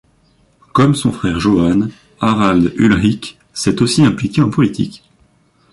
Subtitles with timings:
[0.73, 1.89] Comme son frère Johan,
[2.19, 5.03] Harald Ulrik s'est aussi impliqué en politique.